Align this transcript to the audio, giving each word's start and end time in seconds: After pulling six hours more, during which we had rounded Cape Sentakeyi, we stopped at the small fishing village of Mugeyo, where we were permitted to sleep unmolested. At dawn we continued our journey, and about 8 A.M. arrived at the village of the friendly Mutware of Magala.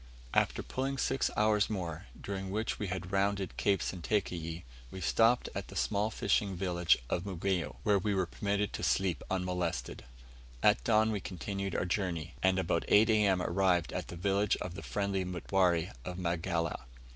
After 0.33 0.63
pulling 0.63 0.97
six 0.97 1.29
hours 1.37 1.69
more, 1.69 2.07
during 2.19 2.49
which 2.49 2.79
we 2.79 2.87
had 2.87 3.11
rounded 3.11 3.55
Cape 3.55 3.83
Sentakeyi, 3.83 4.63
we 4.89 4.99
stopped 4.99 5.47
at 5.53 5.67
the 5.67 5.75
small 5.75 6.09
fishing 6.09 6.55
village 6.55 6.97
of 7.07 7.23
Mugeyo, 7.23 7.75
where 7.83 7.99
we 7.99 8.15
were 8.15 8.25
permitted 8.25 8.73
to 8.73 8.81
sleep 8.81 9.23
unmolested. 9.29 10.03
At 10.63 10.83
dawn 10.83 11.11
we 11.11 11.19
continued 11.19 11.75
our 11.75 11.85
journey, 11.85 12.33
and 12.41 12.57
about 12.57 12.83
8 12.87 13.11
A.M. 13.11 13.43
arrived 13.43 13.93
at 13.93 14.07
the 14.07 14.15
village 14.15 14.55
of 14.57 14.73
the 14.73 14.81
friendly 14.81 15.23
Mutware 15.23 15.93
of 16.03 16.17
Magala. 16.17 16.85